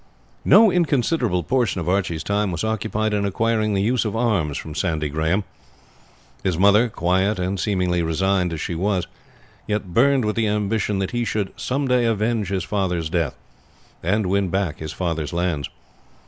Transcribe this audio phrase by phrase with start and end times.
[0.43, 4.73] No inconsiderable portion of Archie's time was occupied in acquiring the use of arms from
[4.73, 5.43] Sandy Grahame.
[6.43, 9.05] His mother, quiet and seemingly resigned as she was,
[9.67, 13.37] yet burned with the ambition that he should some day avenge his father's death,
[14.01, 15.69] and win back his father's lands.